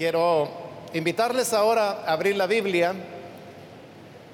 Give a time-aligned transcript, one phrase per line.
[0.00, 0.48] Quiero
[0.94, 2.94] invitarles ahora a abrir la Biblia,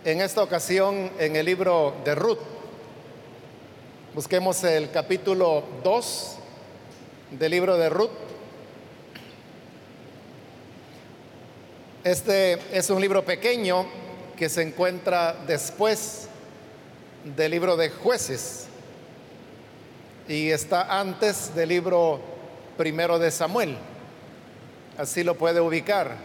[0.05, 2.39] en esta ocasión en el libro de Ruth.
[4.15, 6.37] Busquemos el capítulo 2
[7.33, 8.13] del libro de Ruth.
[12.05, 13.87] Este es un libro pequeño
[14.37, 16.29] que se encuentra después
[17.25, 18.69] del libro de jueces
[20.29, 22.21] y está antes del libro
[22.77, 23.77] primero de Samuel.
[24.99, 26.17] Así lo puede ubicar.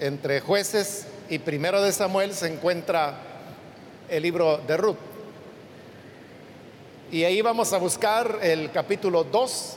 [0.00, 3.14] Entre jueces y primero de Samuel se encuentra
[4.08, 4.96] el libro de Ruth.
[7.12, 9.76] Y ahí vamos a buscar el capítulo 2,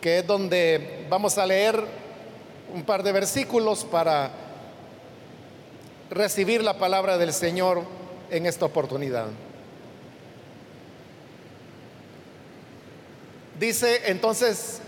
[0.00, 1.82] que es donde vamos a leer
[2.74, 4.30] un par de versículos para
[6.10, 7.82] recibir la palabra del Señor
[8.30, 9.28] en esta oportunidad.
[13.58, 14.81] Dice entonces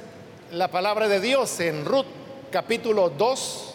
[0.54, 2.06] la palabra de Dios en Ruth
[2.52, 3.74] capítulo 2,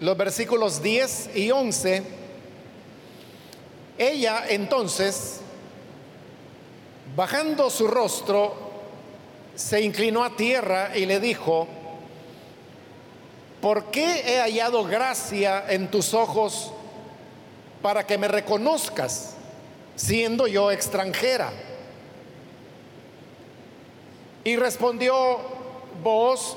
[0.00, 2.02] los versículos 10 y 11.
[3.98, 5.40] Ella entonces,
[7.16, 8.54] bajando su rostro,
[9.56, 11.66] se inclinó a tierra y le dijo,
[13.60, 16.70] ¿por qué he hallado gracia en tus ojos
[17.82, 19.34] para que me reconozcas,
[19.96, 21.50] siendo yo extranjera?
[24.44, 25.38] Y respondió
[26.02, 26.56] vos,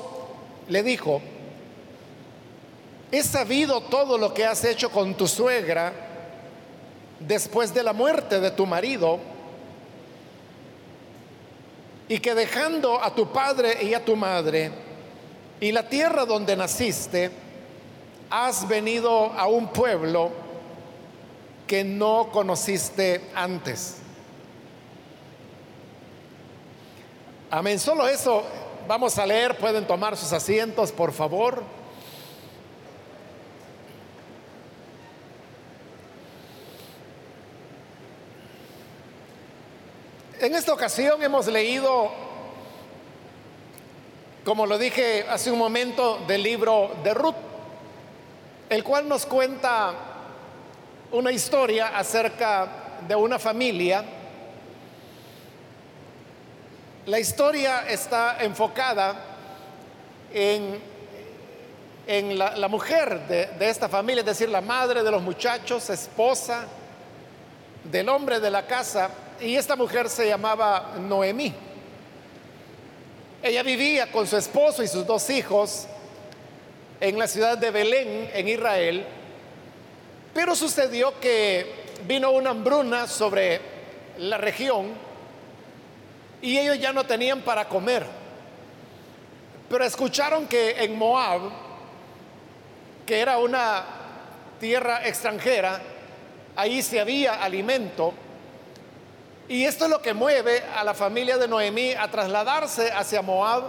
[0.68, 1.20] le dijo,
[3.12, 5.92] he sabido todo lo que has hecho con tu suegra
[7.20, 9.18] después de la muerte de tu marido,
[12.08, 14.70] y que dejando a tu padre y a tu madre
[15.60, 17.30] y la tierra donde naciste,
[18.30, 20.30] has venido a un pueblo
[21.66, 23.96] que no conociste antes.
[27.50, 27.78] Amén.
[27.78, 28.42] Solo eso
[28.88, 29.56] vamos a leer.
[29.56, 31.62] Pueden tomar sus asientos, por favor.
[40.40, 42.10] En esta ocasión hemos leído,
[44.44, 47.36] como lo dije hace un momento, del libro de Ruth,
[48.68, 49.94] el cual nos cuenta
[51.12, 54.04] una historia acerca de una familia
[57.06, 59.14] la historia está enfocada
[60.34, 60.80] en,
[62.06, 66.66] en la, mujer de, de esta familia, es decir, la madre de los muchachos, esposa
[67.84, 71.54] del hombre de la casa, y esta mujer se llamaba Noemí.
[73.40, 75.86] Ella vivía con su esposo y sus dos hijos
[76.98, 79.06] en la ciudad de Belén, en Israel,
[80.34, 83.60] pero sucedió que vino una hambruna sobre
[84.18, 85.05] la región
[86.42, 88.06] y ellos ya no tenían para comer.
[89.68, 91.40] Pero escucharon que en Moab,
[93.04, 93.84] que era una
[94.60, 95.80] tierra extranjera,
[96.54, 98.14] ahí se había alimento.
[99.48, 103.64] Y esto es lo que mueve a la familia de Noemí a trasladarse hacia Moab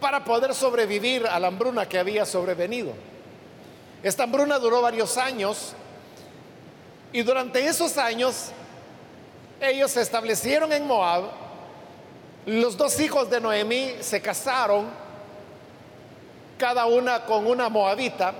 [0.00, 2.92] para poder sobrevivir a la hambruna que había sobrevenido.
[4.02, 5.74] Esta hambruna duró varios años
[7.12, 8.50] y durante esos años
[9.60, 11.24] ellos se establecieron en Moab.
[12.46, 14.86] Los dos hijos de Noemí se casaron,
[16.58, 18.32] cada una con una moabita.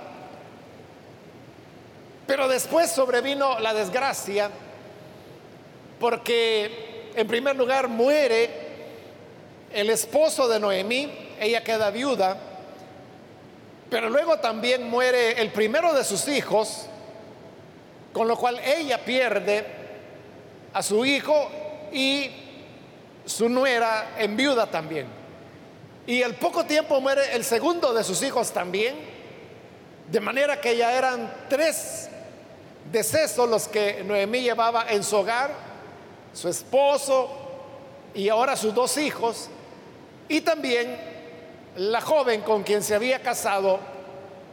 [2.26, 4.50] Pero después sobrevino la desgracia
[5.98, 8.50] porque en primer lugar muere
[9.72, 11.10] el esposo de Noemí,
[11.40, 12.36] ella queda viuda,
[13.90, 16.86] pero luego también muere el primero de sus hijos,
[18.12, 19.64] con lo cual ella pierde
[20.72, 21.50] a su hijo
[21.92, 22.30] y
[23.24, 25.06] su nuera en viuda también.
[26.06, 28.94] Y al poco tiempo muere el segundo de sus hijos también,
[30.10, 32.08] de manera que ya eran tres
[32.92, 35.50] decesos los que Noemí llevaba en su hogar,
[36.32, 37.28] su esposo
[38.14, 39.48] y ahora sus dos hijos,
[40.28, 40.96] y también
[41.76, 43.80] la joven con quien se había casado,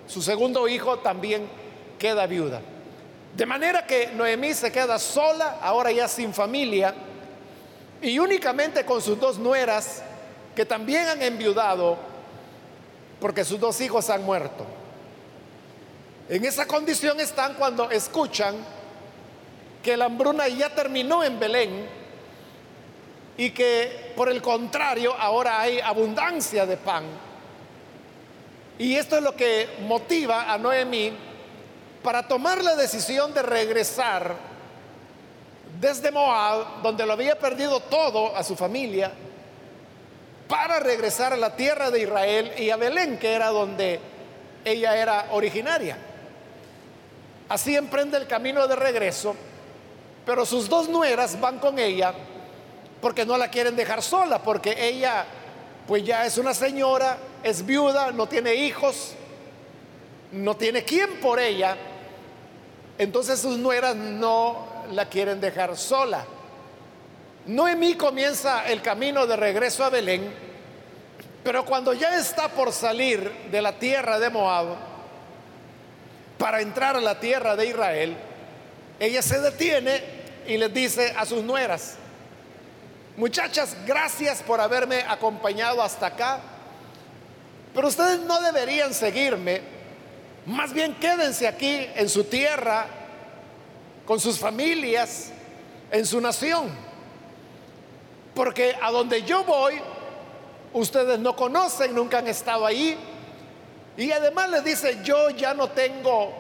[0.08, 1.48] su segundo hijo también
[2.00, 2.62] queda viuda.
[3.36, 6.94] De manera que Noemí se queda sola, ahora ya sin familia,
[8.00, 10.04] y únicamente con sus dos nueras,
[10.56, 11.98] que también han enviudado,
[13.20, 14.66] porque sus dos hijos han muerto.
[16.30, 18.56] En esa condición están cuando escuchan
[19.82, 21.88] que la hambruna ya terminó en Belén
[23.36, 27.04] y que por el contrario ahora hay abundancia de pan.
[28.78, 31.12] Y esto es lo que motiva a Noemí
[32.04, 34.36] para tomar la decisión de regresar
[35.80, 39.12] desde Moab, donde lo había perdido todo a su familia,
[40.48, 44.00] para regresar a la tierra de Israel y a Belén, que era donde
[44.66, 45.98] ella era originaria.
[47.50, 49.36] Así emprende el camino de regreso,
[50.26, 52.14] pero sus dos nueras van con ella
[53.02, 55.26] porque no la quieren dejar sola, porque ella
[55.88, 59.14] pues ya es una señora, es viuda, no tiene hijos,
[60.32, 61.76] no tiene quien por ella,
[62.98, 66.26] entonces sus nueras no la quieren dejar sola.
[67.46, 70.34] Noemí comienza el camino de regreso a Belén,
[71.44, 74.68] pero cuando ya está por salir de la tierra de Moab
[76.38, 78.16] para entrar a la tierra de Israel,
[79.00, 80.02] ella se detiene
[80.48, 81.96] y les dice a sus nueras,
[83.18, 86.40] muchachas, gracias por haberme acompañado hasta acá,
[87.74, 89.62] pero ustedes no deberían seguirme,
[90.46, 92.88] más bien quédense aquí en su tierra,
[94.06, 95.32] con sus familias,
[95.92, 96.70] en su nación.
[98.36, 99.80] Porque a donde yo voy,
[100.74, 102.98] ustedes no conocen, nunca han estado ahí.
[103.96, 106.34] Y además les dice, yo ya no tengo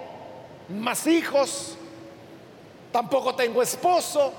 [0.70, 1.78] más hijos,
[2.92, 4.34] tampoco tengo esposo,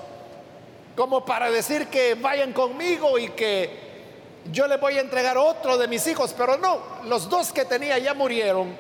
[0.97, 3.85] como para decir que vayan conmigo y que
[4.53, 7.99] yo les voy a entregar otro de mis hijos, pero no, los dos que tenía
[7.99, 8.77] ya murieron.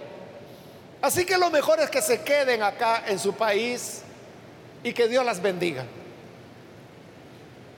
[1.05, 4.01] Así que lo mejor es que se queden acá en su país
[4.83, 5.85] y que Dios las bendiga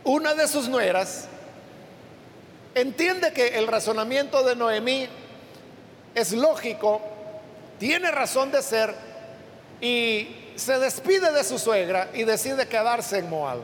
[0.06, 1.26] una de sus nueras
[2.76, 5.08] entiende que el razonamiento de Noemí
[6.14, 7.00] es lógico,
[7.80, 8.94] tiene razón de ser
[9.80, 13.58] y se despide de su suegra y decide quedarse en Moab.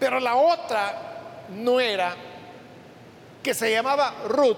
[0.00, 2.16] Pero la otra nuera,
[3.42, 4.56] que se llamaba Ruth,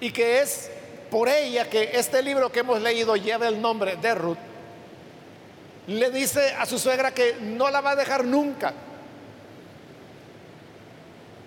[0.00, 0.70] y que es
[1.10, 4.38] por ella que este libro que hemos leído lleva el nombre de Ruth,
[5.86, 8.74] le dice a su suegra que no la va a dejar nunca.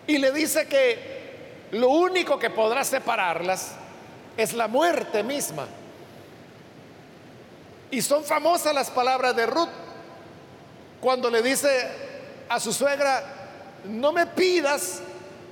[0.08, 3.74] Y le dice que lo único que podrá separarlas
[4.36, 5.68] es la muerte misma.
[7.92, 9.69] Y son famosas las palabras de Ruth
[11.00, 11.88] cuando le dice
[12.48, 13.24] a su suegra,
[13.86, 15.02] no me pidas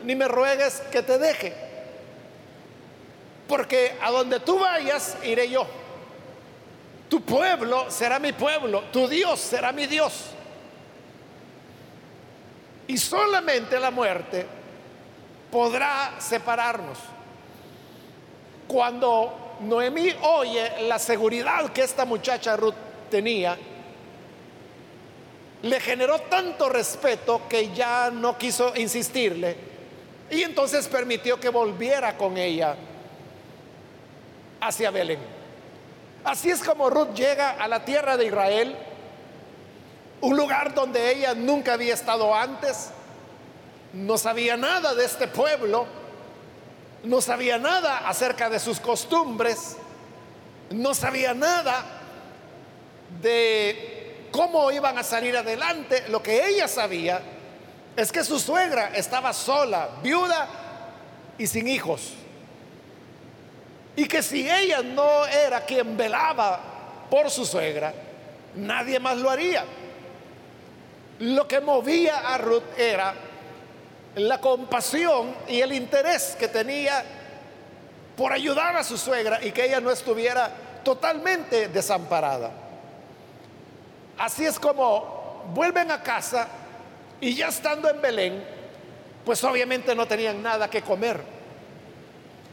[0.04, 1.54] ni me ruegues que te deje,
[3.50, 5.66] porque a donde tú vayas iré yo.
[7.10, 10.28] Tu pueblo será mi pueblo, tu Dios será mi Dios.
[12.88, 14.46] Y solamente la muerte
[15.52, 17.00] podrá separarnos.
[18.68, 22.76] Cuando Noemí oye la seguridad que esta muchacha Ruth
[23.10, 23.58] tenía,
[25.64, 29.58] le generó tanto respeto que ya no quiso insistirle
[30.30, 32.76] y entonces permitió que volviera con ella
[34.62, 35.20] hacia Belén.
[36.24, 38.76] Así es como Ruth llega a la tierra de Israel,
[40.22, 42.90] un lugar donde ella nunca había estado antes,
[43.94, 45.88] no sabía nada de este pueblo,
[47.04, 49.78] no sabía nada acerca de sus costumbres,
[50.72, 51.84] no sabía nada
[53.22, 56.06] de cómo iban a salir adelante.
[56.10, 57.22] Lo que ella sabía
[57.96, 60.48] es que su suegra estaba sola, viuda
[61.38, 62.14] y sin hijos.
[64.00, 66.58] Y que si ella no era quien velaba
[67.10, 67.94] por su suegra,
[68.56, 69.66] nadie más lo haría.
[71.20, 73.14] Lo que movía a Ruth era
[74.16, 77.04] la compasión y el interés que tenía
[78.16, 80.50] por ayudar a su suegra y que ella no estuviera
[80.82, 82.52] totalmente desamparada.
[84.18, 86.48] Así es como vuelven a casa
[87.20, 88.46] y ya estando en Belén,
[89.26, 91.39] pues obviamente no tenían nada que comer.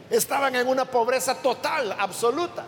[0.09, 2.65] Estaban en una pobreza total, absoluta.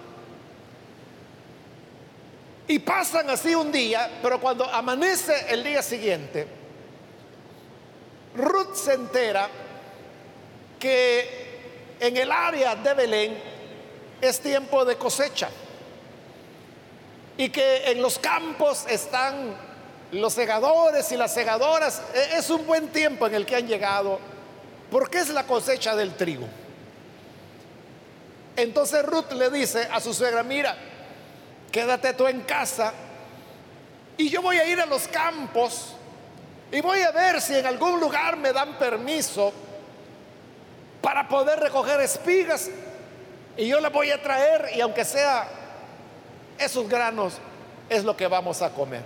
[2.68, 6.48] Y pasan así un día, pero cuando amanece el día siguiente,
[8.36, 9.50] Ruth se entera
[10.80, 13.38] que en el área de Belén
[14.22, 15.50] es tiempo de cosecha
[17.38, 19.56] y que en los campos están
[20.12, 22.02] los segadores y las segadoras.
[22.14, 24.20] E-, es un buen tiempo en el que han llegado
[24.92, 26.48] porque es la cosecha del trigo.
[28.62, 30.76] Entonces Ruth le dice a su suegra, mira,
[31.72, 32.94] quédate tú en casa
[34.18, 35.96] y yo voy a ir a los campos
[36.70, 39.54] y voy a ver si en algún lugar me dan permiso
[41.02, 42.70] para poder recoger espigas
[43.56, 45.48] y yo le voy a traer y aunque sea
[46.58, 47.36] esos granos
[47.88, 49.04] es lo que vamos a comer.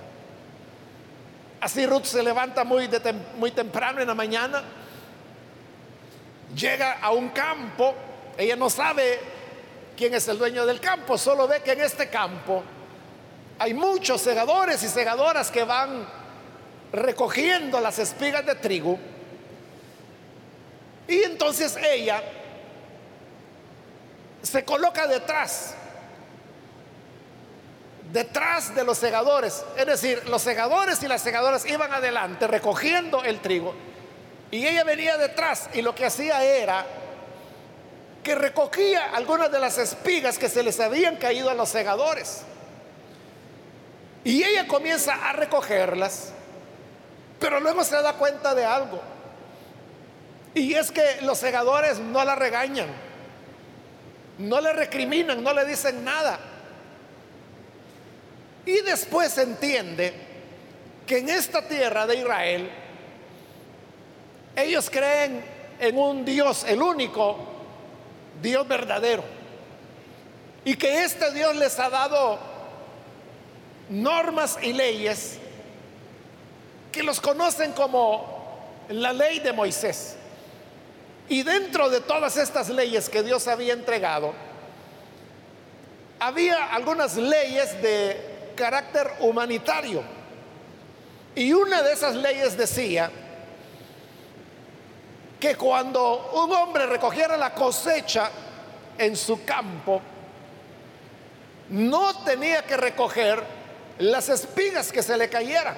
[1.62, 2.89] Así Ruth se levanta muy,
[3.38, 4.63] muy temprano en la mañana,
[6.55, 7.93] llega a un campo,
[8.36, 9.33] ella no sabe
[9.96, 12.64] quién es el dueño del campo, solo ve que en este campo
[13.60, 16.08] hay muchos segadores y segadoras que van
[16.92, 19.00] recogiendo las espigas de trigo.
[21.08, 22.24] Y entonces ella
[24.42, 25.76] se coloca detrás,
[28.12, 29.64] detrás de los segadores.
[29.78, 33.74] Es decir, los segadores y las segadoras iban adelante recogiendo el trigo.
[34.52, 36.86] Y ella venía detrás y lo que hacía era
[38.24, 42.44] que recogía algunas de las espigas que se les habían caído a los segadores.
[44.24, 46.32] Y ella comienza a recogerlas,
[47.39, 49.01] pero luego se da cuenta de algo.
[50.56, 52.88] Y es que los segadores no la regañan,
[54.38, 56.39] no le recriminan, no le dicen nada.
[58.65, 60.13] Y después entiende
[61.06, 62.72] que en esta tierra de Israel
[64.56, 65.44] ellos creen
[65.80, 67.52] en un Dios, el único
[68.44, 69.24] Dios verdadero.
[70.66, 72.38] Y que este Dios les ha dado
[73.90, 75.40] normas y leyes
[76.92, 80.16] que los conocen como la ley de Moisés.
[81.30, 84.34] Y dentro de todas estas leyes que Dios había entregado,
[86.20, 90.04] había algunas leyes de carácter humanitario.
[91.36, 93.10] Y una de esas leyes decía
[95.44, 98.32] que cuando un hombre recogiera la cosecha
[98.98, 100.02] en su campo,
[101.68, 103.44] no tenía que recoger
[103.98, 105.76] las espigas que se le cayeran.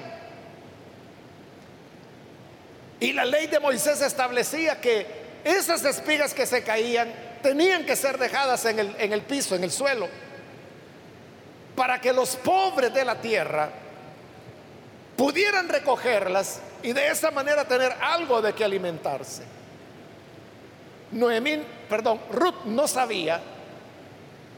[3.00, 5.04] Y la ley de Moisés establecía que
[5.42, 9.64] esas espigas que se caían tenían que ser dejadas en el, en el piso, en
[9.64, 10.06] el suelo,
[11.74, 13.68] para que los pobres de la tierra
[15.16, 19.55] pudieran recogerlas y de esa manera tener algo de que alimentarse.
[21.16, 23.40] Noemí, perdón, Ruth no sabía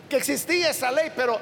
[0.08, 1.38] que existía esa ley, pero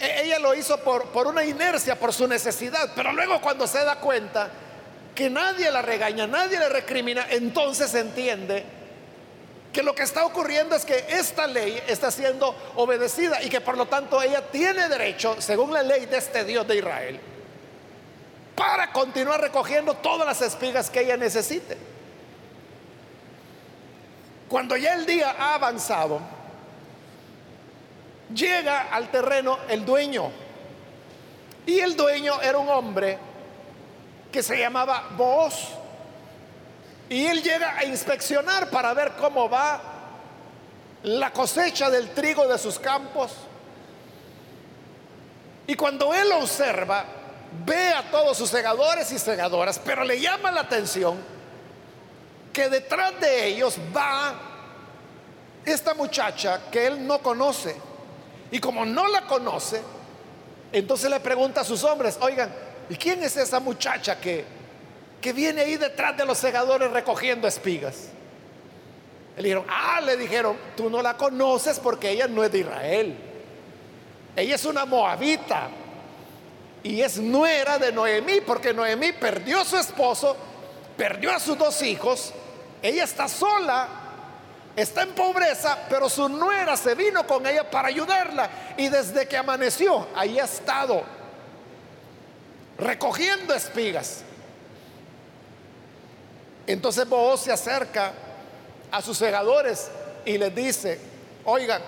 [0.00, 3.84] e, ella lo hizo por, por una inercia, por su necesidad, pero luego cuando se
[3.84, 4.50] da cuenta,
[5.14, 8.64] que nadie la regaña, nadie le recrimina, entonces entiende
[9.72, 13.76] que lo que está ocurriendo es que esta ley está siendo obedecida y que por
[13.76, 17.20] lo tanto ella tiene derecho, según la ley de este Dios de Israel,
[18.56, 21.89] para continuar recogiendo todas las espigas que ella necesite.
[24.50, 26.20] Cuando ya el día ha avanzado,
[28.34, 30.28] llega al terreno el dueño.
[31.66, 33.16] Y el dueño era un hombre
[34.32, 35.68] que se llamaba Boaz.
[37.08, 39.80] Y él llega a inspeccionar para ver cómo va
[41.04, 43.30] la cosecha del trigo de sus campos.
[45.68, 47.04] Y cuando él observa,
[47.64, 51.39] ve a todos sus segadores y segadoras, pero le llama la atención
[52.52, 54.34] que detrás de ellos va
[55.64, 57.76] esta muchacha que él no conoce.
[58.50, 59.80] Y como no la conoce,
[60.72, 62.52] entonces le pregunta a sus hombres, oigan,
[62.90, 64.44] ¿Y quién es esa muchacha que,
[65.20, 68.08] que viene ahí detrás de los segadores recogiendo espigas?
[69.36, 73.16] Le dijeron, ah, le dijeron, tú no la conoces porque ella no es de Israel.
[74.34, 75.68] Ella es una moabita
[76.82, 80.36] y es nuera de Noemí porque Noemí perdió a su esposo,
[80.96, 82.32] perdió a sus dos hijos,
[82.82, 83.88] ella está sola,
[84.76, 89.36] está en pobreza, pero su nuera se vino con ella para ayudarla y desde que
[89.36, 91.02] amaneció, ahí ha estado
[92.78, 94.22] recogiendo espigas.
[96.66, 98.12] Entonces Booz se acerca
[98.90, 99.90] a sus segadores
[100.24, 101.00] y les dice,
[101.44, 101.82] oigan,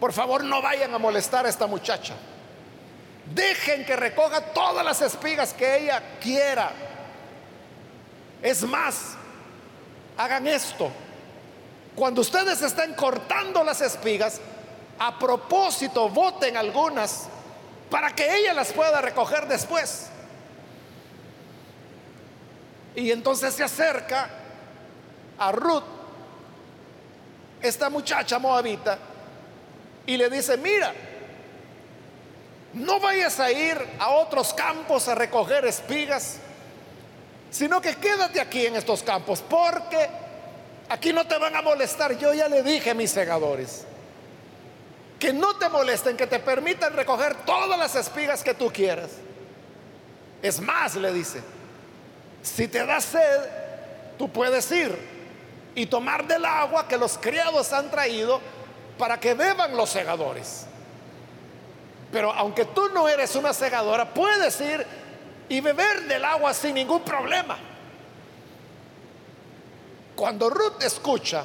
[0.00, 2.14] por favor no vayan a molestar a esta muchacha.
[3.34, 6.72] Dejen que recoja todas las espigas que ella quiera.
[8.42, 9.16] Es más,
[10.18, 10.90] hagan esto.
[11.94, 14.40] Cuando ustedes estén cortando las espigas,
[14.98, 17.28] a propósito, voten algunas
[17.90, 20.08] para que ella las pueda recoger después.
[22.94, 24.28] Y entonces se acerca
[25.38, 25.84] a Ruth,
[27.62, 28.98] esta muchacha moabita,
[30.04, 30.92] y le dice, mira,
[32.74, 36.38] no vayas a ir a otros campos a recoger espigas,
[37.50, 40.08] sino que quédate aquí en estos campos, porque
[40.88, 42.16] aquí no te van a molestar.
[42.18, 43.84] Yo ya le dije a mis segadores,
[45.18, 49.10] que no te molesten, que te permitan recoger todas las espigas que tú quieras.
[50.42, 51.42] Es más, le dice,
[52.42, 53.40] si te da sed,
[54.16, 54.96] tú puedes ir
[55.74, 58.40] y tomar del agua que los criados han traído
[58.96, 60.66] para que beban los segadores.
[62.10, 64.86] Pero aunque tú no eres una segadora, puedes ir
[65.48, 67.58] y beber del agua sin ningún problema.
[70.14, 71.44] Cuando Ruth escucha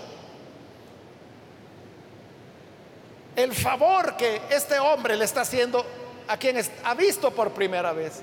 [3.35, 5.85] el favor que este hombre le está haciendo
[6.27, 8.21] a quien ha visto por primera vez.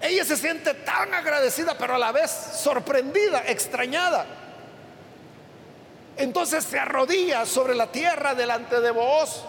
[0.00, 4.26] Ella se siente tan agradecida, pero a la vez sorprendida, extrañada.
[6.16, 9.44] Entonces se arrodilla sobre la tierra delante de vos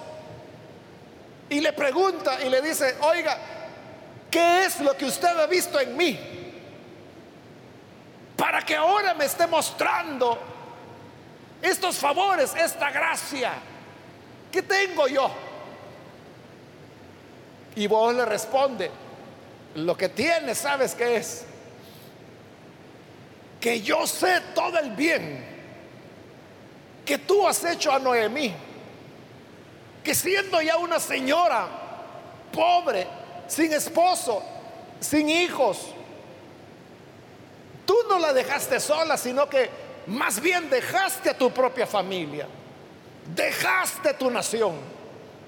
[1.50, 3.38] y le pregunta y le dice, oiga,
[4.32, 6.18] ¿qué es lo que usted ha visto en mí?
[8.38, 10.40] Para que ahora me esté mostrando
[11.62, 13.52] estos favores, esta gracia.
[14.52, 15.30] ¿Qué tengo yo?
[17.76, 18.90] Y vos le responde,
[19.76, 21.46] lo que tienes, ¿sabes qué es?
[23.60, 25.52] Que yo sé todo el bien
[27.06, 28.54] que tú has hecho a Noemí.
[30.04, 31.68] Que siendo ya una señora
[32.52, 33.08] pobre,
[33.48, 34.44] sin esposo,
[35.00, 35.88] sin hijos,
[37.86, 39.70] tú no la dejaste sola, sino que
[40.08, 42.48] más bien dejaste a tu propia familia,
[43.36, 44.76] dejaste tu nación.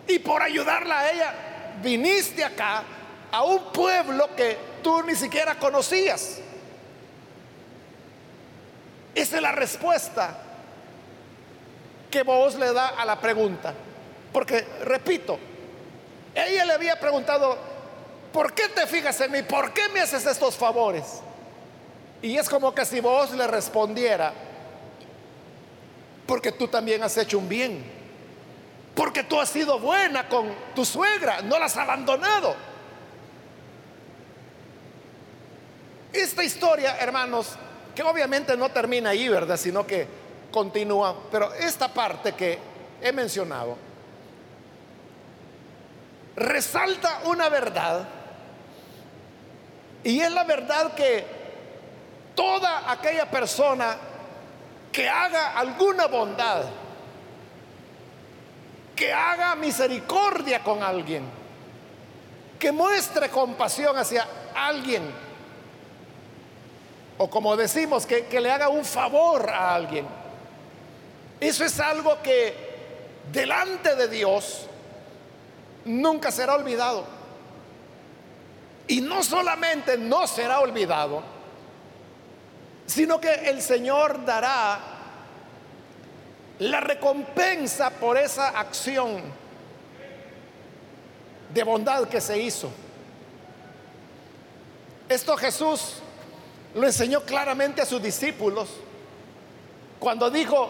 [0.07, 1.33] Y por ayudarla a ella,
[1.81, 2.83] viniste acá
[3.31, 6.39] a un pueblo que tú ni siquiera conocías.
[9.15, 10.37] Esa es la respuesta
[12.09, 13.73] que vos le da a la pregunta.
[14.31, 15.39] Porque, repito,
[16.35, 17.57] ella le había preguntado,
[18.33, 19.43] ¿por qué te fijas en mí?
[19.43, 21.21] ¿Por qué me haces estos favores?
[22.21, 24.33] Y es como que si vos le respondiera,
[26.25, 27.83] porque tú también has hecho un bien,
[28.95, 32.55] porque tú has sido buena con tu suegra, no la has abandonado.
[36.11, 37.55] Esta historia, hermanos,
[37.95, 39.57] que obviamente no termina ahí, ¿verdad?
[39.57, 40.07] Sino que
[40.51, 42.57] continúa, pero esta parte que
[43.01, 43.77] he mencionado
[46.35, 48.07] resalta una verdad
[50.03, 51.25] y es la verdad que
[52.35, 53.97] toda aquella persona
[54.91, 56.63] que haga alguna bondad,
[58.95, 61.23] que haga misericordia con alguien,
[62.59, 65.03] que muestre compasión hacia alguien,
[67.17, 70.05] o como decimos, que, le haga un favor a alguien.
[71.39, 72.73] Eso es algo que
[73.31, 74.67] delante de Dios
[75.85, 77.05] nunca será olvidado.
[78.87, 81.23] Y no solamente no será olvidado,
[82.85, 84.79] sino que el Señor dará
[86.59, 89.21] la recompensa por esa acción
[91.53, 92.69] de bondad que se hizo.
[95.07, 95.95] Esto Jesús
[96.75, 98.69] lo enseñó claramente a sus discípulos
[99.99, 100.69] cuando dijo,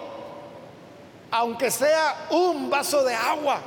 [1.31, 3.59] aunque sea un vaso de agua,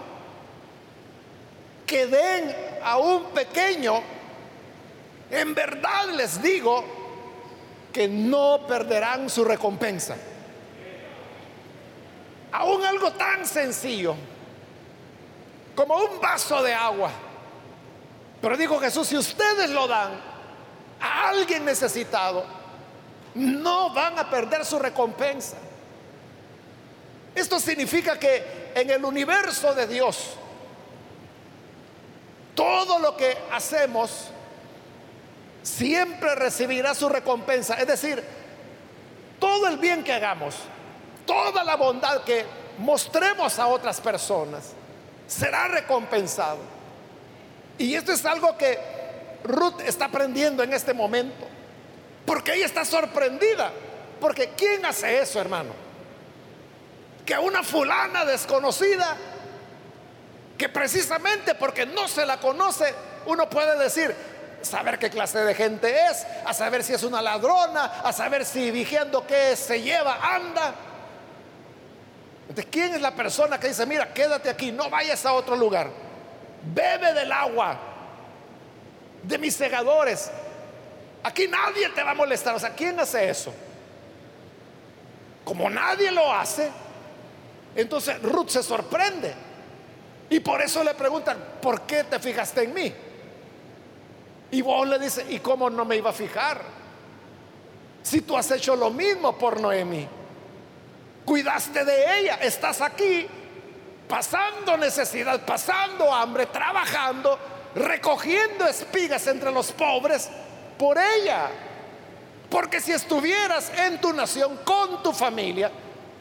[1.87, 2.55] que den
[2.85, 4.03] a un pequeño,
[5.31, 6.85] en verdad les digo
[7.93, 10.17] que no perderán su recompensa.
[12.53, 14.15] Aún algo tan sencillo
[15.75, 17.11] como un vaso de agua.
[18.41, 20.13] Pero dijo Jesús, si ustedes lo dan,
[21.01, 22.45] a alguien necesitado,
[23.35, 25.57] no van a perder su recompensa.
[27.35, 30.37] Esto significa que en el universo de Dios,
[32.55, 34.31] todo lo que hacemos
[35.67, 37.75] siempre recibirá su recompensa.
[37.75, 38.23] Es decir,
[39.41, 40.55] todo el bien que hagamos,
[41.27, 42.47] toda la bondad que
[42.79, 44.71] mostremos a otras personas,
[45.27, 46.59] será recompensado.
[47.79, 48.79] Y esto es algo que
[49.43, 51.47] Ruth está aprendiendo en este momento.
[52.25, 53.73] Porque ella está sorprendida.
[54.21, 55.71] Porque ¿quién hace eso, hermano?
[57.27, 59.17] Que una fulana desconocida,
[60.57, 62.95] que precisamente porque no se la conoce,
[63.27, 64.15] uno puede decir,
[64.67, 68.71] saber qué clase de gente es, a saber si es una ladrona, a saber si
[68.71, 70.75] vigiando qué se lleva, anda.
[72.49, 75.91] ¿De quién es la persona que dice, mira, quédate aquí, no vayas a otro lugar,
[76.75, 77.79] bebe del agua,
[79.23, 80.31] de mis segadores.
[81.23, 82.55] Aquí nadie te va a molestar.
[82.55, 83.53] O sea, ¿quién hace eso?
[85.45, 86.71] Como nadie lo hace,
[87.75, 89.35] entonces Ruth se sorprende.
[90.29, 92.93] Y por eso le preguntan, ¿por qué te fijaste en mí?
[94.51, 96.63] Y vos le dices, ¿y cómo no me iba a fijar?
[98.03, 100.07] Si tú has hecho lo mismo por Noemi,
[101.25, 103.27] cuidaste de ella, estás aquí
[104.09, 107.37] pasando necesidad, pasando hambre, trabajando
[107.77, 110.31] recogiendo espigas entre los pobres
[110.79, 111.51] por ella.
[112.51, 115.71] Porque si estuvieras en tu nación con tu familia,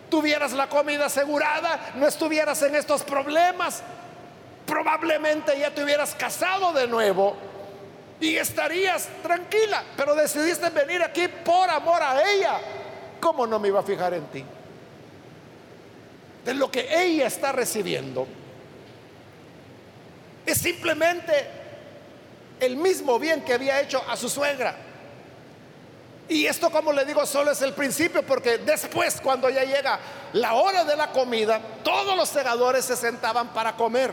[0.09, 3.81] tuvieras la comida asegurada, no estuvieras en estos problemas,
[4.65, 7.37] probablemente ya te hubieras casado de nuevo
[8.19, 12.59] y estarías tranquila, pero decidiste venir aquí por amor a ella.
[13.19, 14.45] ¿Cómo no me iba a fijar en ti?
[16.45, 18.27] De lo que ella está recibiendo
[20.45, 21.47] es simplemente
[22.59, 24.75] el mismo bien que había hecho a su suegra.
[26.27, 29.99] Y esto, como le digo, solo es el principio, porque después, cuando ya llega
[30.33, 34.11] la hora de la comida, todos los segadores se sentaban para comer.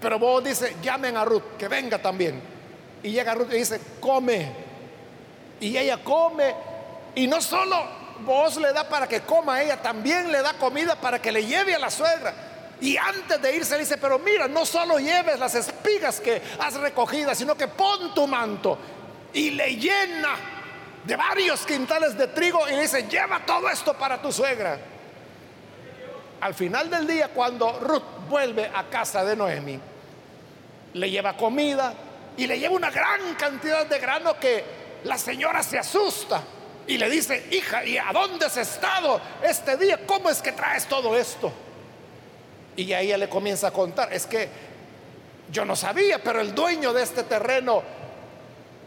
[0.00, 2.57] Pero vos dice, llamen a Ruth, que venga también.
[3.02, 4.52] Y llega Ruth y dice, come.
[5.60, 6.54] Y ella come.
[7.14, 11.20] Y no solo vos le da para que coma, ella también le da comida para
[11.20, 12.34] que le lleve a la suegra.
[12.80, 16.74] Y antes de irse le dice, pero mira, no solo lleves las espigas que has
[16.74, 18.78] recogido, sino que pon tu manto
[19.32, 20.36] y le llena
[21.04, 24.78] de varios quintales de trigo y le dice, lleva todo esto para tu suegra.
[26.40, 29.80] Al final del día, cuando Ruth vuelve a casa de Noemi,
[30.94, 31.92] le lleva comida
[32.38, 34.64] y le lleva una gran cantidad de grano que
[35.04, 36.40] la señora se asusta
[36.86, 40.06] y le dice, hija, ¿y a dónde has estado este día?
[40.06, 41.52] ¿Cómo es que traes todo esto?
[42.76, 44.48] Y ahí ella le comienza a contar, es que
[45.50, 47.82] yo no sabía, pero el dueño de este terreno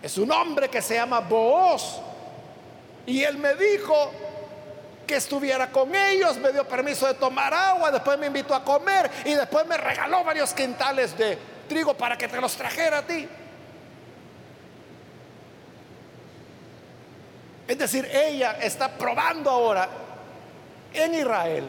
[0.01, 1.99] es un hombre que se llama Booz.
[3.05, 4.11] Y él me dijo
[5.05, 9.11] que estuviera con ellos, me dio permiso de tomar agua, después me invitó a comer
[9.25, 11.37] y después me regaló varios quintales de
[11.67, 13.27] trigo para que te los trajera a ti.
[17.71, 19.87] Es decir, ella está probando ahora
[20.93, 21.63] en Israel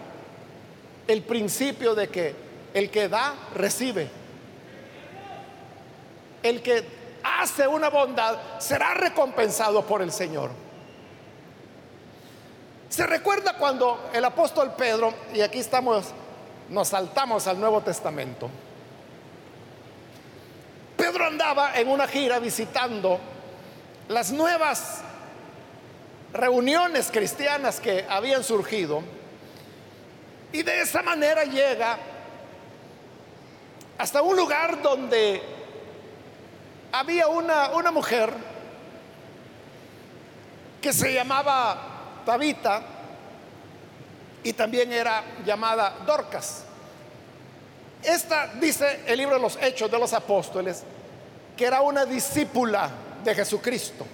[1.06, 2.34] el principio de que
[2.74, 4.10] el que da, recibe.
[6.42, 6.84] El que
[7.22, 10.50] hace una bondad será recompensado por el Señor.
[12.88, 16.06] Se recuerda cuando el apóstol Pedro, y aquí estamos,
[16.68, 18.50] nos saltamos al Nuevo Testamento.
[20.96, 23.20] Pedro andaba en una gira visitando
[24.08, 25.04] las nuevas
[26.32, 29.02] reuniones cristianas que habían surgido
[30.52, 31.98] y de esa manera llega
[33.98, 35.42] hasta un lugar donde
[36.92, 38.32] había una, una mujer
[40.80, 42.82] que se llamaba Tabita
[44.42, 46.64] y también era llamada Dorcas.
[48.02, 50.82] Esta dice el libro de los Hechos de los Apóstoles
[51.56, 52.90] que era una discípula
[53.22, 54.04] de Jesucristo.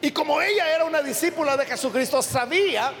[0.00, 2.92] Y como ella era una discípula de Jesucristo, sabía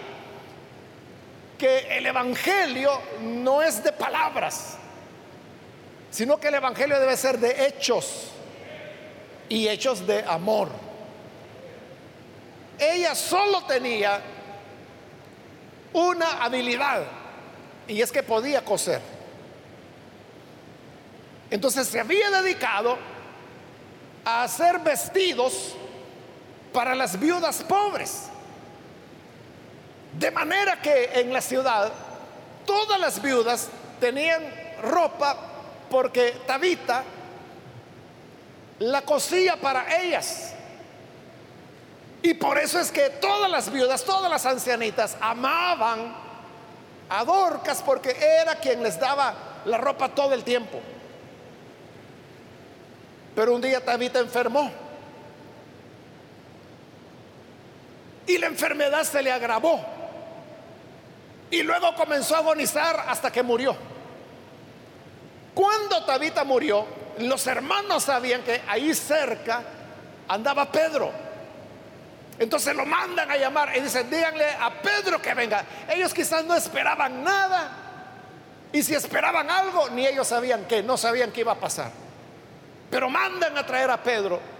[1.56, 4.76] que el Evangelio no es de palabras,
[6.10, 8.28] sino que el Evangelio debe ser de hechos
[9.48, 10.68] y hechos de amor.
[12.78, 14.20] Ella solo tenía
[15.92, 17.04] una habilidad
[17.86, 19.00] y es que podía coser.
[21.50, 22.98] Entonces se había dedicado
[24.24, 25.74] a hacer vestidos
[26.72, 28.24] para las viudas pobres.
[30.18, 31.92] De manera que en la ciudad
[32.66, 33.68] todas las viudas
[34.00, 34.42] tenían
[34.82, 35.36] ropa
[35.90, 37.04] porque Tabita
[38.78, 40.54] la cosía para ellas.
[42.22, 46.14] Y por eso es que todas las viudas, todas las ancianitas amaban
[47.08, 50.80] a Dorcas porque era quien les daba la ropa todo el tiempo.
[53.34, 54.87] Pero un día Tabita enfermó.
[58.28, 59.84] Y la enfermedad se le agravó.
[61.50, 63.74] Y luego comenzó a agonizar hasta que murió.
[65.54, 66.86] Cuando Tabita murió,
[67.18, 69.62] los hermanos sabían que ahí cerca
[70.28, 71.10] andaba Pedro.
[72.38, 75.64] Entonces lo mandan a llamar y dicen, díganle a Pedro que venga.
[75.88, 77.70] Ellos quizás no esperaban nada.
[78.72, 81.90] Y si esperaban algo, ni ellos sabían que, no sabían qué iba a pasar.
[82.90, 84.57] Pero mandan a traer a Pedro.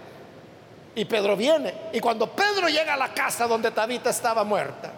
[0.95, 1.73] Y Pedro viene.
[1.93, 4.91] Y cuando Pedro llega a la casa donde Tabita estaba muerta,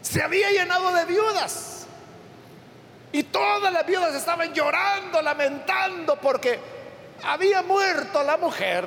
[0.00, 1.86] se había llenado de viudas.
[3.10, 6.58] Y todas las viudas estaban llorando, lamentando, porque
[7.22, 8.86] había muerto la mujer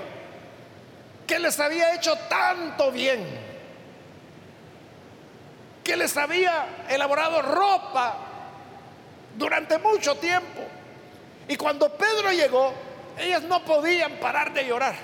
[1.26, 3.26] que les había hecho tanto bien,
[5.84, 8.18] que les había elaborado ropa
[9.38, 10.62] durante mucho tiempo.
[11.48, 12.74] Y cuando Pedro llegó,
[13.18, 14.96] ellas no podían parar de llorar,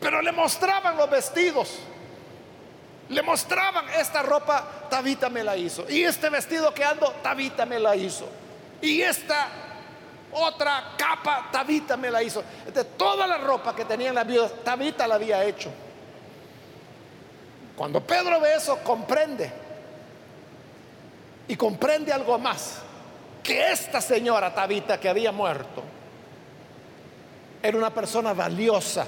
[0.00, 1.78] pero le mostraban los vestidos
[3.08, 5.88] le mostraban esta ropa, Tabita me la hizo.
[5.88, 8.28] Y este vestido que ando, Tabita me la hizo.
[8.82, 9.48] Y esta
[10.32, 12.42] otra capa, Tabita me la hizo.
[12.72, 15.70] De toda la ropa que tenían las viudas, Tabita la había hecho.
[17.76, 19.52] Cuando Pedro ve eso, comprende.
[21.46, 22.78] Y comprende algo más.
[23.40, 25.84] Que esta señora Tabita que había muerto
[27.62, 29.06] era una persona valiosa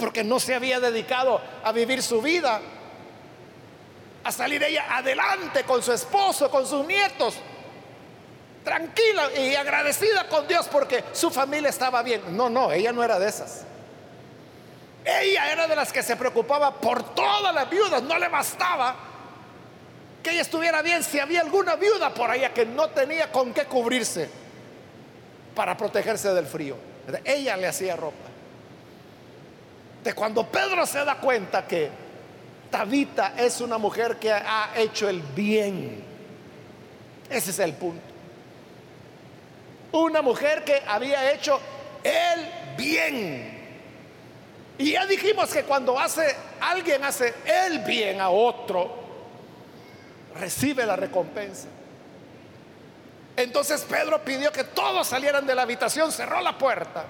[0.00, 2.60] porque no se había dedicado a vivir su vida,
[4.24, 7.36] a salir ella adelante con su esposo, con sus nietos,
[8.64, 12.36] tranquila y agradecida con Dios porque su familia estaba bien.
[12.36, 13.64] No, no, ella no era de esas.
[15.04, 18.02] Ella era de las que se preocupaba por todas las viudas.
[18.02, 18.96] No le bastaba
[20.22, 23.64] que ella estuviera bien si había alguna viuda por allá que no tenía con qué
[23.64, 24.28] cubrirse
[25.54, 26.76] para protegerse del frío.
[27.24, 28.29] Ella le hacía ropa.
[30.02, 31.90] De cuando Pedro se da cuenta que
[32.70, 36.02] Tabita es una mujer que ha hecho el bien.
[37.28, 38.02] Ese es el punto.
[39.92, 41.60] Una mujer que había hecho
[42.02, 43.60] el bien.
[44.78, 48.90] Y ya dijimos que cuando hace alguien hace el bien a otro,
[50.38, 51.68] recibe la recompensa.
[53.36, 57.04] Entonces Pedro pidió que todos salieran de la habitación, cerró la puerta,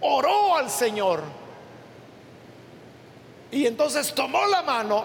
[0.00, 1.22] oró al Señor
[3.50, 5.04] y entonces tomó la mano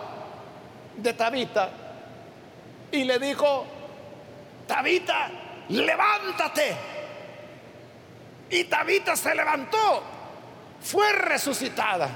[0.97, 1.69] de Tabita
[2.91, 3.65] y le dijo,
[4.67, 5.29] Tabita,
[5.69, 6.75] levántate.
[8.49, 10.03] Y Tabita se levantó,
[10.81, 12.09] fue resucitada.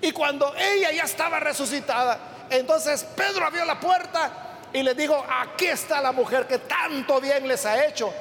[0.00, 2.18] Y cuando ella ya estaba resucitada,
[2.50, 7.46] entonces Pedro abrió la puerta y le dijo, aquí está la mujer que tanto bien
[7.48, 8.12] les ha hecho.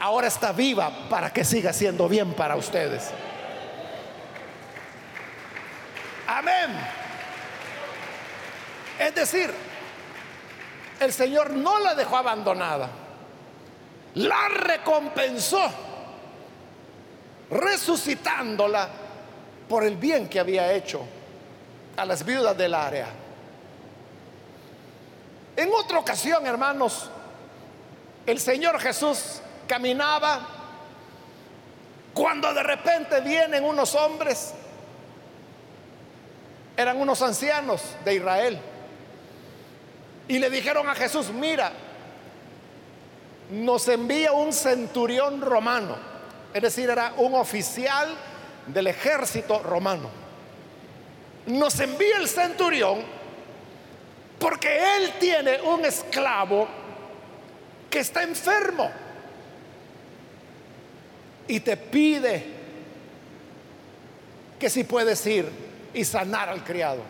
[0.00, 3.10] Ahora está viva para que siga siendo bien para ustedes.
[6.26, 6.70] Amén.
[8.98, 9.52] Es decir,
[11.00, 12.88] el Señor no la dejó abandonada,
[14.14, 15.68] la recompensó,
[17.50, 18.88] resucitándola
[19.68, 21.04] por el bien que había hecho
[21.98, 23.08] a las viudas del área.
[25.56, 27.10] En otra ocasión, hermanos,
[28.24, 30.40] el Señor Jesús caminaba
[32.12, 34.52] cuando de repente vienen unos hombres
[36.76, 38.58] eran unos ancianos de Israel.
[40.26, 41.70] Y le dijeron a Jesús, mira,
[43.50, 45.96] nos envía un centurión romano,
[46.52, 48.08] es decir, era un oficial
[48.66, 50.10] del ejército romano.
[51.46, 53.02] Nos envía el centurión
[54.40, 56.66] porque él tiene un esclavo
[57.88, 58.90] que está enfermo
[61.48, 62.44] y te pide
[64.58, 65.50] que si puedes ir
[65.94, 67.00] y sanar al criado.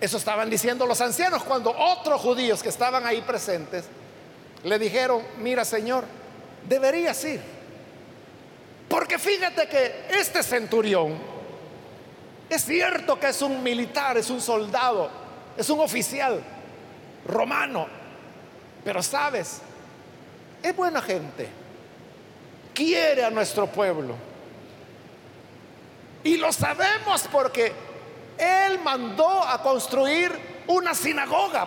[0.00, 3.86] Eso estaban diciendo los ancianos cuando otros judíos que estaban ahí presentes
[4.62, 6.04] le dijeron, mira Señor,
[6.68, 7.40] deberías ir.
[8.88, 11.18] Porque fíjate que este centurión
[12.48, 15.10] es cierto que es un militar, es un soldado,
[15.56, 16.42] es un oficial
[17.26, 17.86] romano,
[18.84, 19.60] pero sabes,
[20.62, 21.48] es buena gente,
[22.78, 24.14] quiere a nuestro pueblo
[26.22, 27.72] y lo sabemos porque
[28.38, 30.30] Él mandó a construir
[30.68, 31.66] una sinagoga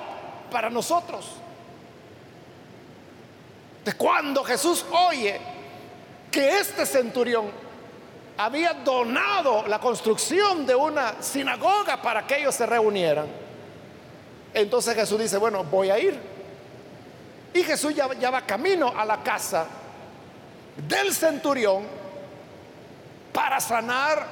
[0.49, 1.25] para nosotros.
[3.83, 5.41] De cuando Jesús oye
[6.31, 7.51] que este centurión
[8.37, 13.27] había donado la construcción de una sinagoga para que ellos se reunieran,
[14.53, 16.17] entonces Jesús dice, bueno, voy a ir.
[17.53, 19.65] Y Jesús ya, ya va camino a la casa
[20.87, 21.83] del centurión
[23.33, 24.25] para sanar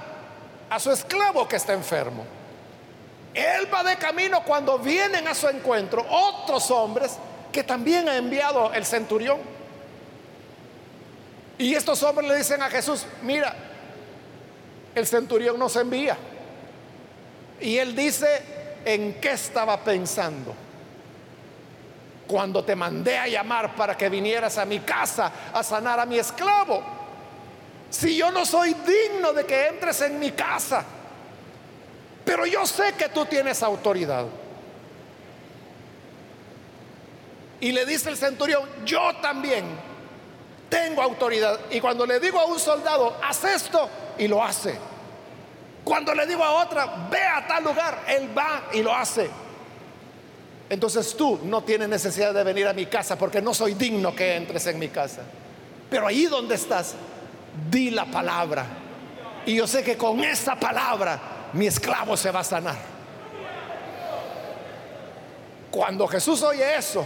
[0.69, 2.25] a su esclavo que está enfermo.
[3.33, 7.17] Él va de camino cuando vienen a su encuentro otros hombres
[7.51, 9.39] que también ha enviado el centurión.
[11.57, 13.53] Y estos hombres le dicen a Jesús, mira,
[14.95, 16.17] el centurión nos envía.
[17.59, 18.41] Y él dice,
[18.85, 20.53] ¿en qué estaba pensando?
[22.30, 26.20] Cuando te mandé a llamar para que vinieras a mi casa a sanar a mi
[26.20, 26.84] esclavo.
[27.89, 30.86] Si yo no soy digno de que entres en mi casa,
[32.24, 34.26] pero yo sé que tú tienes autoridad.
[37.62, 39.65] Y le dice el centurión, yo también
[40.70, 41.60] tengo autoridad.
[41.72, 43.89] Y cuando le digo a un soldado, haz esto,
[44.20, 44.78] y lo hace.
[45.84, 49.48] Cuando le digo a otra, ve a tal lugar, él va y lo hace.
[50.69, 54.36] Entonces tú no tienes necesidad de venir a mi casa porque no soy digno que
[54.36, 55.23] entres en mi casa.
[55.89, 56.93] Pero ahí donde estás,
[57.69, 58.65] di la palabra.
[59.45, 62.77] Y yo sé que con esa palabra mi esclavo se va a sanar.
[65.71, 67.03] Cuando Jesús oye eso,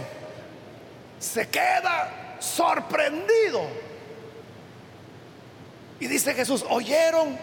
[1.18, 3.62] se queda sorprendido.
[6.00, 7.38] Y dice Jesús, ¿oyeron?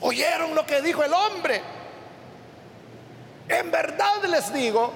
[0.00, 1.62] ¿Oyeron lo que dijo el hombre?
[3.48, 4.92] En verdad les digo,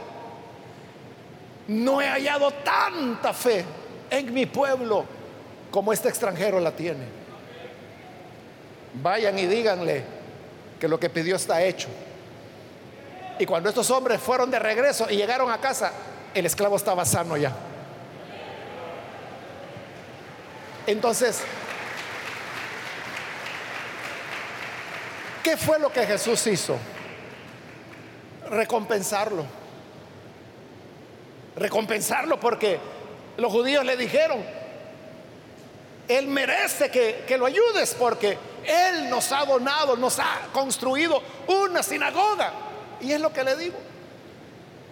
[1.68, 3.64] no he hallado tanta fe
[4.11, 5.04] en mi pueblo
[5.70, 7.04] como este extranjero la tiene.
[8.94, 10.02] Vayan y díganle
[10.80, 11.88] que lo que pidió está hecho.
[13.38, 15.92] Y cuando estos hombres fueron de regreso y llegaron a casa,
[16.34, 17.52] el esclavo estaba sano ya.
[20.87, 21.42] Entonces,
[25.44, 26.78] ¿qué fue lo que Jesús hizo?
[28.50, 29.44] Recompensarlo.
[31.56, 32.78] Recompensarlo porque
[33.37, 34.44] los judíos le dijeron,
[36.06, 41.82] Él merece que, que lo ayudes porque Él nos ha donado, nos ha construido una
[41.82, 42.52] sinagoga.
[43.00, 43.78] Y es lo que le digo.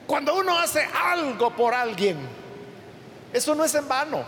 [0.07, 2.17] Cuando uno hace algo por alguien,
[3.33, 4.25] eso no es en vano.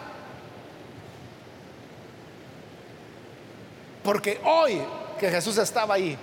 [4.03, 4.81] Porque hoy
[5.19, 6.17] que Jesús estaba ahí,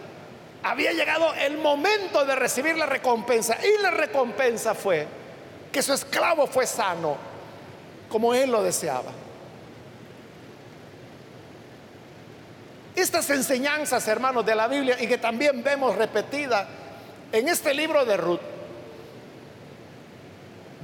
[0.65, 3.55] había llegado el momento de recibir la recompensa.
[3.63, 5.07] Y la recompensa fue
[5.71, 7.15] que su esclavo fue sano,
[8.09, 9.11] como él lo deseaba.
[12.95, 16.67] Estas enseñanzas, hermanos, de la Biblia y que también vemos repetida
[17.31, 18.41] en este libro de Ruth,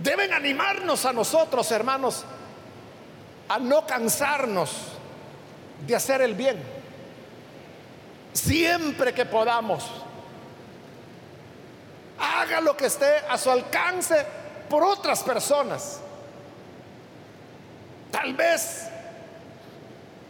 [0.03, 2.23] deben animarnos a nosotros, hermanos,
[3.49, 4.71] a no cansarnos
[5.87, 6.80] de hacer el bien.
[8.33, 9.89] Siempre que podamos,
[12.17, 14.25] haga lo que esté a su alcance
[14.69, 15.99] por otras personas.
[18.11, 18.87] Tal vez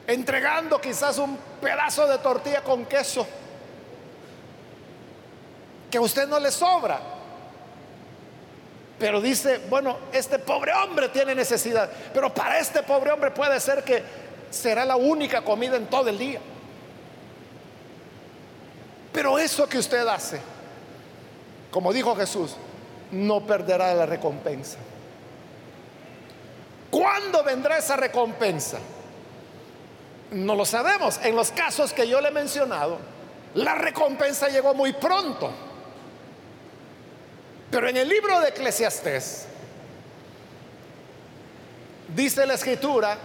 [0.08, 3.26] entregando quizás un pedazo de tortilla con queso
[5.90, 7.00] que a usted no le sobra.
[8.98, 13.84] Pero dice, bueno, este pobre hombre tiene necesidad, pero para este pobre hombre puede ser
[13.84, 14.04] que
[14.50, 16.40] será la única comida en todo el día.
[19.12, 20.40] Pero eso que usted hace,
[21.70, 22.56] como dijo Jesús,
[23.12, 24.78] no perderá la recompensa.
[26.90, 28.80] ¿Cuándo vendrá esa recompensa?
[30.32, 31.20] No lo sabemos.
[31.24, 33.00] En los casos que yo le he mencionado,
[33.56, 35.52] la recompensa llegó muy pronto.
[37.70, 39.46] Pero en el libro de Eclesiastés
[42.14, 43.18] dice la escritura,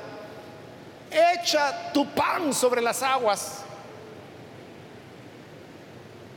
[1.10, 3.65] echa tu pan sobre las aguas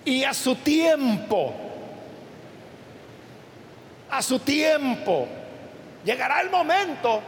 [0.05, 1.53] y a su tiempo,
[4.09, 5.27] a su tiempo,
[6.03, 7.21] llegará el momento,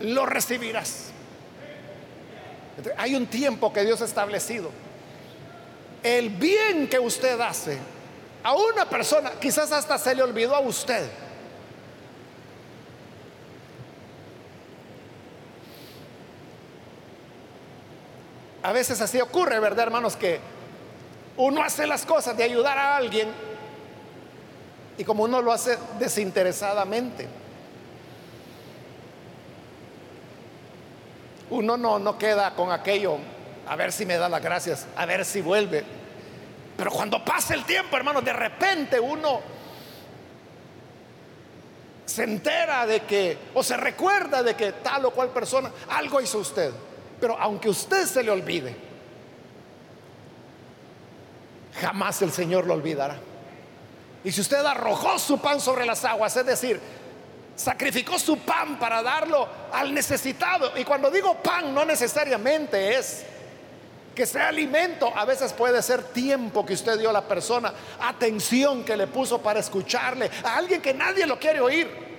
[0.00, 1.10] lo recibirás.
[2.96, 4.70] Hay un tiempo que Dios ha establecido.
[6.02, 7.78] El bien que usted hace
[8.42, 11.08] a una persona, quizás hasta se le olvidó a usted.
[18.64, 20.16] A veces así ocurre, ¿verdad, hermanos?
[20.16, 20.40] Que
[21.36, 23.28] uno hace las cosas de ayudar a alguien
[24.96, 27.28] y como uno lo hace desinteresadamente,
[31.50, 33.18] uno no, no queda con aquello,
[33.68, 35.84] a ver si me da las gracias, a ver si vuelve.
[36.74, 39.42] Pero cuando pasa el tiempo, hermanos, de repente uno
[42.06, 46.38] se entera de que, o se recuerda de que tal o cual persona algo hizo
[46.38, 46.72] usted.
[47.24, 48.76] Pero aunque usted se le olvide,
[51.80, 53.16] jamás el Señor lo olvidará.
[54.22, 56.78] Y si usted arrojó su pan sobre las aguas, es decir,
[57.56, 60.72] sacrificó su pan para darlo al necesitado.
[60.76, 63.24] Y cuando digo pan, no necesariamente es
[64.14, 68.84] que sea alimento, a veces puede ser tiempo que usted dio a la persona, atención
[68.84, 72.13] que le puso para escucharle, a alguien que nadie lo quiere oír.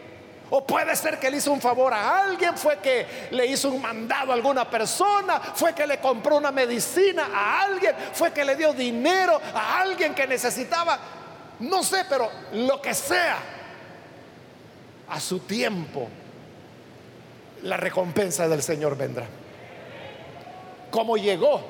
[0.49, 3.81] O puede ser que le hizo un favor a alguien, fue que le hizo un
[3.81, 8.55] mandado a alguna persona, fue que le compró una medicina a alguien, fue que le
[8.55, 10.99] dio dinero a alguien que necesitaba,
[11.60, 13.38] no sé, pero lo que sea,
[15.10, 16.08] a su tiempo,
[17.63, 19.25] la recompensa del Señor vendrá.
[20.91, 21.62] Como llegó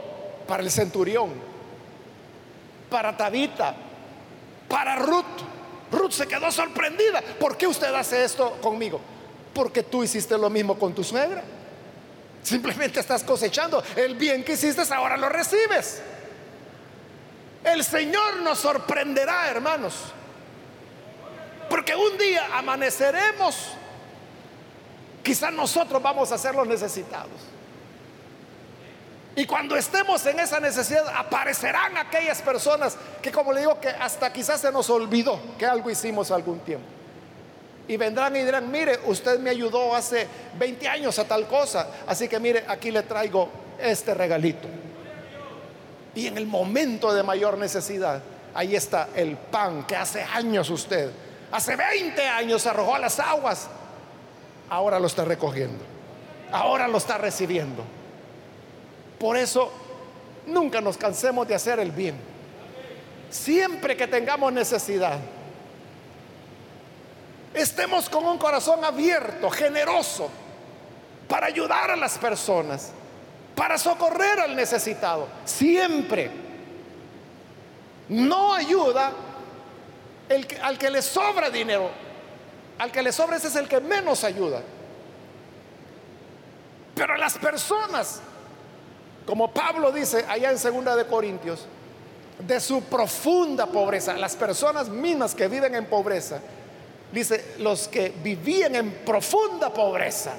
[0.48, 1.34] para el centurión,
[2.90, 3.76] para Tabita,
[4.68, 5.55] para Ruth.
[5.92, 7.22] Ruth se quedó sorprendida.
[7.40, 9.00] ¿Por qué usted hace esto conmigo?
[9.54, 11.44] Porque tú hiciste lo mismo con tu suegra.
[12.44, 16.02] Simplemente estás cosechando el bien que hiciste, ahora lo recibes.
[17.64, 19.96] El Señor nos sorprenderá, hermanos.
[21.70, 23.70] Porque un día amaneceremos,
[25.24, 27.55] quizás nosotros vamos a ser los necesitados.
[29.36, 34.32] Y cuando estemos en esa necesidad, aparecerán aquellas personas que, como le digo, que hasta
[34.32, 36.88] quizás se nos olvidó que algo hicimos algún tiempo.
[37.88, 40.26] Y vendrán y dirán, mire, usted me ayudó hace
[40.58, 44.68] 20 años a tal cosa, así que mire, aquí le traigo este regalito.
[46.16, 48.22] Y en el momento de mayor necesidad,
[48.54, 51.12] ahí está el pan que hace años usted,
[51.52, 53.68] hace 20 años arrojó a las aguas,
[54.70, 55.84] ahora lo está recogiendo,
[56.54, 57.84] ahora lo está recibiendo.
[59.20, 59.72] Por eso
[60.46, 62.16] nunca nos cansemos de hacer el bien.
[63.30, 65.20] siempre que tengamos necesidad,
[67.54, 70.30] estemos con un corazón abierto, generoso,
[71.28, 72.92] para ayudar a las personas,
[73.56, 76.30] para socorrer al necesitado, siempre.
[78.08, 79.12] No ayuda
[80.62, 81.90] al que le sobra dinero,
[82.78, 84.62] al que le sobra ese es el que menos ayuda.
[86.94, 88.22] Pero las personas,
[89.26, 91.66] como Pablo dice allá en segunda de Corintios,
[92.40, 96.42] de su profunda pobreza, las personas mismas que viven en pobreza,
[97.12, 100.34] dice, los que vivían en profunda pobreza,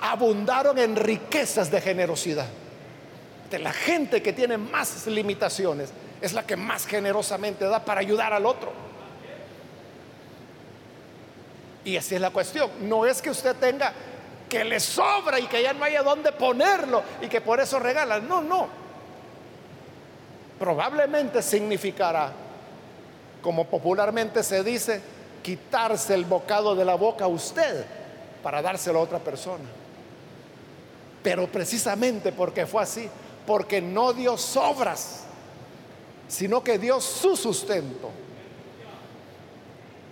[0.00, 2.46] abundaron en riquezas de generosidad.
[3.50, 5.90] De la gente que tiene más limitaciones
[6.20, 8.72] es la que más generosamente da para ayudar al otro.
[11.84, 12.68] Y así es la cuestión.
[12.80, 13.92] No es que usted tenga
[14.48, 18.20] que le sobra y que ya no haya dónde ponerlo y que por eso regala.
[18.20, 18.68] No, no.
[20.58, 22.32] Probablemente significará,
[23.42, 25.00] como popularmente se dice,
[25.42, 27.84] quitarse el bocado de la boca a usted
[28.42, 29.64] para dárselo a otra persona.
[31.22, 33.08] Pero precisamente porque fue así,
[33.46, 35.24] porque no dio sobras,
[36.28, 38.10] sino que dio su sustento,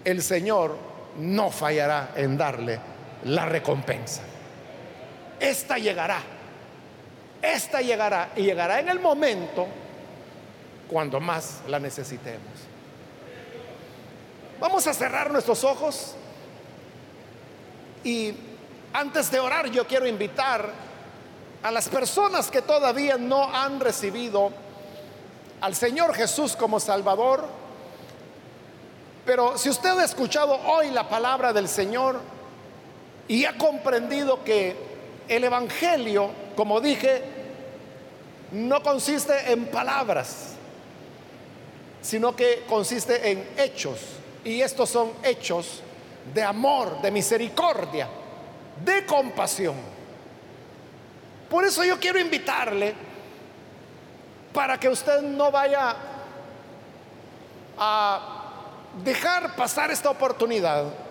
[0.05, 0.76] el Señor
[1.16, 2.93] no fallará en darle
[3.25, 4.23] la recompensa.
[5.41, 6.21] Esta llegará,
[7.41, 9.67] esta llegará y llegará en el momento
[10.89, 12.53] cuando más la necesitemos.
[14.61, 16.15] Vamos a cerrar nuestros ojos
[18.03, 18.35] y
[18.93, 20.71] antes de orar yo quiero invitar
[21.62, 24.53] a las personas que todavía no han recibido
[25.61, 27.47] al Señor Jesús como Salvador.
[29.25, 32.21] Pero si usted ha escuchado hoy la palabra del Señor
[33.29, 34.77] y ha comprendido que
[35.29, 37.22] el Evangelio, como dije,
[38.53, 40.55] no consiste en palabras,
[42.03, 43.99] sino que consiste en hechos.
[44.45, 45.81] Y estos son hechos
[46.35, 48.09] de amor, de misericordia,
[48.85, 49.77] de compasión.
[51.49, 52.95] Por eso yo quiero invitarle
[54.53, 55.97] para que usted no vaya
[57.79, 58.41] a
[59.03, 61.04] dejar pasar esta oportunidad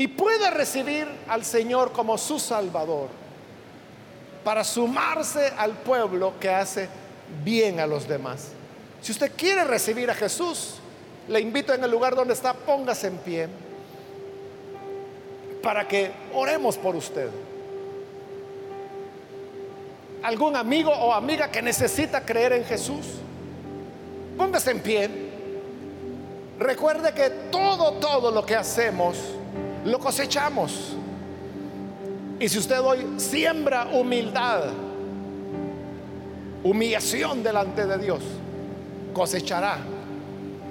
[0.00, 3.08] y pueda recibir al Señor como su Salvador
[4.42, 6.88] para sumarse al pueblo que hace
[7.44, 8.52] bien a los demás.
[9.02, 10.76] Si usted quiere recibir a Jesús,
[11.28, 13.48] le invito en el lugar donde está, póngase en pie
[15.62, 17.28] para que oremos por usted
[20.22, 23.04] algún amigo o amiga que necesita creer en Jesús,
[24.38, 25.10] póngase en pie.
[26.58, 29.18] Recuerde que todo, todo lo que hacemos,
[29.84, 30.96] lo cosechamos.
[32.38, 34.64] Y si usted hoy siembra humildad,
[36.62, 38.20] humillación delante de Dios,
[39.12, 39.78] cosechará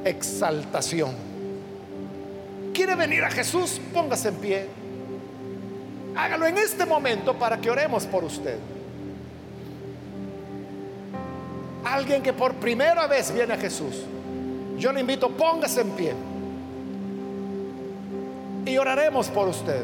[0.04, 1.12] exaltación.
[2.74, 3.80] ¿Quiere venir a Jesús?
[3.94, 4.68] Póngase en pie.
[6.16, 8.58] Hágalo en este momento para que oremos por usted.
[11.84, 14.04] alguien que por primera vez viene a Jesús,
[14.78, 16.14] yo le invito, póngase en pie
[18.70, 19.84] y oraremos por usted.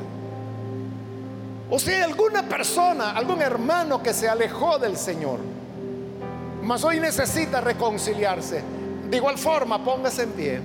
[1.69, 5.39] O si hay alguna persona, algún hermano que se alejó del Señor,
[6.61, 8.63] mas hoy necesita reconciliarse,
[9.09, 10.61] de igual forma, póngase en pie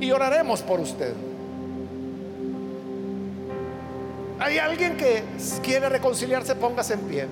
[0.00, 1.14] y oraremos por usted.
[4.40, 5.22] Hay alguien que
[5.62, 7.26] quiere reconciliarse, póngase en pie.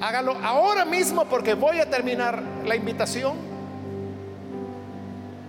[0.00, 3.45] Hágalo ahora mismo porque voy a terminar la invitación.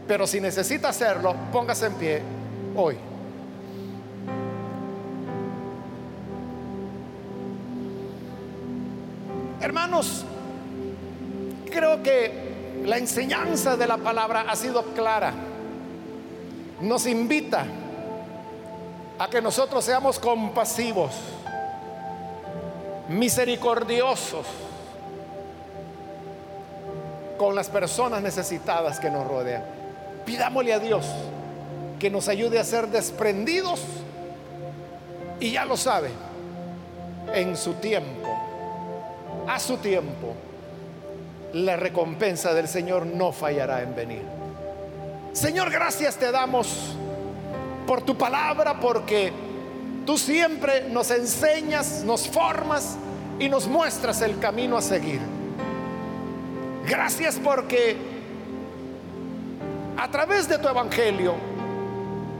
[0.07, 2.21] Pero si necesita hacerlo, póngase en pie
[2.75, 2.97] hoy.
[9.59, 10.23] Hermanos,
[11.69, 15.33] creo que la enseñanza de la palabra ha sido clara.
[16.79, 17.65] Nos invita
[19.19, 21.11] a que nosotros seamos compasivos
[23.09, 24.45] misericordiosos
[27.37, 29.76] con las personas necesitadas que nos rodean.
[30.27, 31.07] Pidámosle a Dios
[31.97, 33.81] que nos ayude a ser desprendidos
[35.39, 36.09] y ya lo sabe,
[37.33, 38.29] en su tiempo,
[39.47, 40.35] a su tiempo,
[41.53, 44.21] la recompensa del Señor no fallará en venir.
[45.33, 46.95] Señor, gracias te damos
[47.87, 49.33] por tu palabra, porque
[50.07, 52.95] Tú siempre nos enseñas, nos formas
[53.39, 55.19] y nos muestras el camino a seguir.
[56.87, 57.97] Gracias porque
[59.97, 61.35] a través de tu evangelio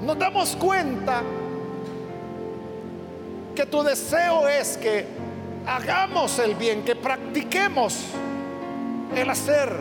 [0.01, 1.24] nos damos cuenta
[3.55, 5.05] que tu deseo es que
[5.66, 8.05] hagamos el bien, que practiquemos
[9.16, 9.76] el hacer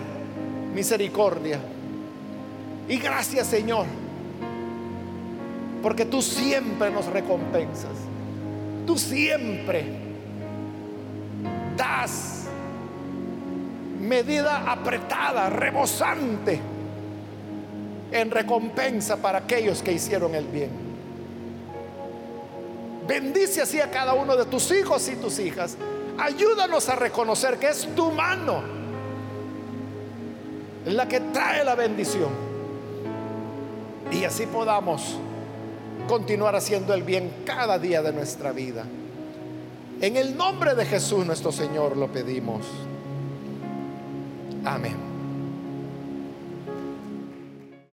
[0.74, 1.61] misericordia.
[2.89, 3.85] Y gracias Señor,
[5.83, 7.93] porque tú siempre nos recompensas.
[8.87, 9.85] Tú siempre
[11.77, 12.45] das
[14.01, 16.76] medida apretada, rebosante
[18.12, 20.70] en recompensa para aquellos que hicieron el bien.
[23.07, 25.76] Bendice así a cada uno de tus hijos y tus hijas.
[26.18, 28.76] Ayúdanos a reconocer que es tu mano
[30.86, 32.30] la que trae la bendición.
[34.12, 35.18] Y así podamos
[36.09, 38.84] continuar haciendo el bien cada día de nuestra vida.
[40.00, 42.66] En el nombre de Jesús nuestro Señor lo pedimos.
[44.64, 45.05] Amén.